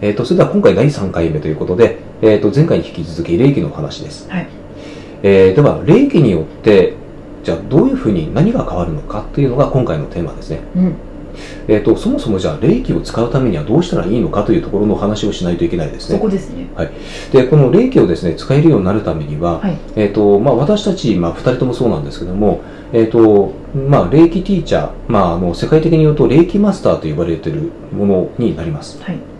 [0.00, 4.48] えー、とそれでは今回第3回目ということで、えー、と前回に引き続き霊気の話です、はい。
[5.22, 6.94] えーでは霊気によって
[7.42, 10.94] じゃあどういうふうに何が変わるのかっていうのが今回のテーマですね、うん。
[11.68, 16.66] えー、とそもそもじゃあ霊気を使うためにはどうしたらいいのかというところの話をしないといけないですそねこですね。
[17.32, 19.78] でこの霊気をですね使えるようになるためには、はい。
[19.94, 22.60] えーとまあ、私たち、まあ、2人ともそうなんですけども、
[22.92, 29.00] えーとまあ、霊気ティーチャー、まあ、あの世界的に言うと霊気マスターと呼ばれているものになります。
[29.02, 29.35] はい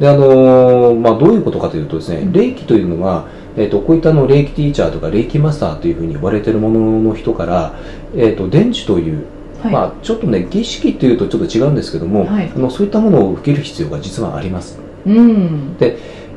[0.00, 2.32] で、あのーまあ、どういうことかというとですね、うん。
[2.32, 7.74] 霊気というのは、えー、とこういったの霊気ティーチャーとか霊気マスターというふうに呼ばれているものの人から、
[8.14, 9.26] えー、と伝授という、
[9.62, 9.72] はい。
[9.72, 12.52] まあ、ちょっとね儀式というとちょっと違うんですけども、はい。
[12.54, 14.78] あのそういったものを受ける必要が実はあります。
[15.06, 15.76] うん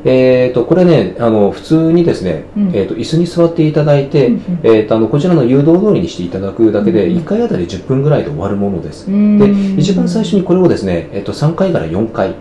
[0.08, 2.68] えー、とこれねあの普通にですね、うん。
[2.70, 4.42] えー、と椅子に座っていただいて、うんうん。
[4.64, 7.24] えー、とあのこちらの誘導通りにしていただくだけでうんうん。
[7.24, 9.38] 1回あたり10分ぐらいで終わるものです、うん。
[9.76, 12.36] で一番最初にこれをですね、えー、と3回から4回、うん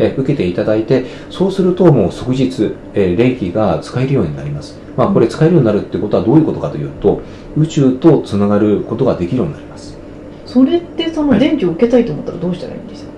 [0.00, 7.20] えー受けていただいてそうするともう即日、えー霊気が使えるようになります、まあ、これ使えるようになるってことはどういうことかというと
[7.56, 9.96] 宇宙とつながることができるようになります。
[10.46, 13.10] それってその伝授を受けたいと思ったらどうしたらいいんですか？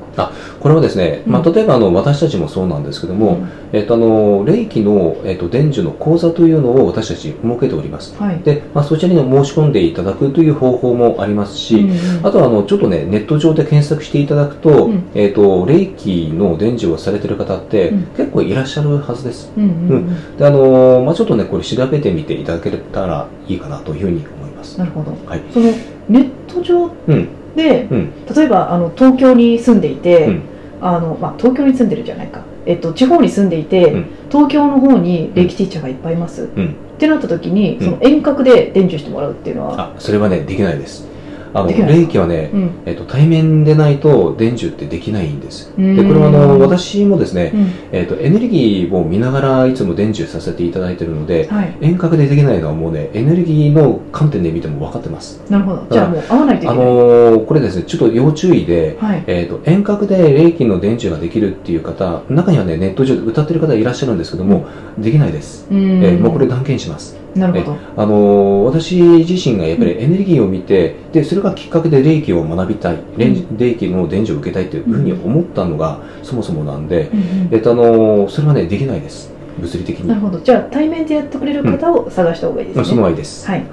[0.61, 3.49] これはですね、まあ、うん例えばあの私たちもそうなんですけども、うん。
[3.73, 8.15] えっとあの霊気の、えっと伝授の講座というのを私たち設けております。
[8.17, 8.39] はい。
[8.41, 12.27] で、まあ、そちらに申し込んでいただくという方法もありますし、うんうん。
[12.27, 15.11] あとはあのちょっとねネット上で検索していただくと,、うん。
[15.15, 18.03] えっと霊気の伝授をされている方って、うん。
[18.17, 19.51] 結構いらっしゃるはずです。
[19.57, 20.37] うん。
[20.37, 24.79] であの、まあ、ちょっとねこれ調べてみていただけたらいいかなというふうに思います。
[24.79, 25.17] なるほど。
[25.27, 25.43] はい。
[25.53, 25.67] その
[26.09, 28.13] ネット上うんでうん。
[28.35, 30.43] 例えばあの東京に住んでいて、うん。
[30.81, 34.07] あのまあ、東京に住んでるじゃないか、えっと、地方に住んでいて、うん。
[34.31, 36.75] 東京の方に霊気ティーチャーがいっぱいいます、うん。
[36.95, 37.85] ってなった時にうん。
[37.85, 41.07] その遠隔で伝授してもらうっていうのは、あそれはねできないです
[41.55, 42.71] あの霊気はね、うん。
[42.87, 45.73] えっと、対面でないと伝授ってできないんです。
[45.77, 45.97] うん。
[45.97, 47.73] でこれはあの私もですね、うん。
[47.93, 55.43] えっとエネルギーを見ながらいつも伝授させていただいているのではい、遠隔でできないのはもうねエネルギーの観点で見ても分かってます。
[55.51, 55.87] なるほど。
[55.91, 59.25] じゃあもう会わないといあけない、のーこれですねちょっと要注意で、はい。
[59.27, 64.67] えー、と遠隔で霊気の伝授ができるっていう方中にはねネット上で歌ってる方いらっしゃるんですけども、
[64.99, 66.03] できないです、うん。
[66.03, 67.77] えーもうこれ断言しますなるほど。
[67.97, 73.57] あのー私自身がやっぱりエネルギーを見て、でそれがきっかけで霊気を学びたい、霊うん。
[73.57, 77.49] 霊気の伝授を受けたいというふうに思ったのがそもそもなんで、うんうん。
[77.53, 79.33] えっとあのーそれはねできないです。
[79.59, 80.09] 物理的に。
[80.09, 80.41] なるほど。
[80.41, 83.65] じゃあ対面でやってくれる方を探した方がいいですね、その場合です、はい。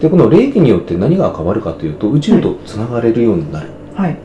[0.00, 4.18] でこの霊気によって何が変わるかというと宇宙とつながれるようになる、はい。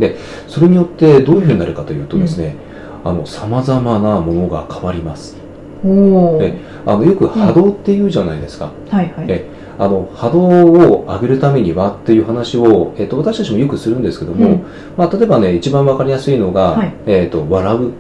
[0.47, 2.55] それによってどういうふうになるかというとですね、
[3.03, 5.35] あの様々なものが変わります
[5.83, 6.53] おおで
[6.85, 9.25] あのよく波動っていうじゃないですか、はいはい。
[9.27, 9.45] え
[9.79, 14.65] あの波動を上げるためにはっていう話を、えっと私たちもよくするんですけども、うん。
[14.95, 16.93] まあ、例えばね一番わかりやすいのが、はい。
[17.07, 17.91] えっと笑う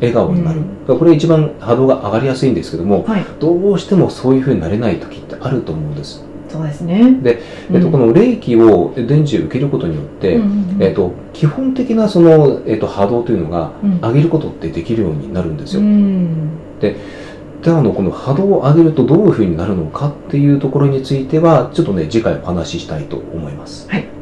[0.00, 3.24] 笑顔になる、これ一番波動が上がりやすいんですけどもはい。
[3.38, 7.18] どうしてもそういうふうになれない時ってあると思うんです、そうですね。
[7.22, 7.40] で
[7.72, 10.82] えっとこの霊気を伝授受けることによって、うんうんうん。
[10.82, 13.98] えっと基本的なその、えっと波動というのがうん。
[14.00, 16.50] 上げることってできるようになるんですよ、うん。
[16.80, 16.96] で
[17.68, 23.88] あのこの波動を上げるとどういうふうになるのかっていうところについてはちょっとね次回お話ししたいと思います。
[23.90, 24.19] はい。